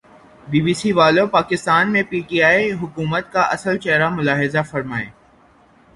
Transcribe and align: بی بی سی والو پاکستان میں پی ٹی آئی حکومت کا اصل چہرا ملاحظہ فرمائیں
بی 0.47 0.59
بی 0.61 0.73
سی 0.73 0.91
والو 0.91 1.25
پاکستان 1.27 1.91
میں 1.93 2.03
پی 2.09 2.19
ٹی 2.27 2.41
آئی 2.43 2.71
حکومت 2.73 3.31
کا 3.33 3.41
اصل 3.55 3.77
چہرا 3.77 4.09
ملاحظہ 4.09 4.63
فرمائیں 4.71 5.09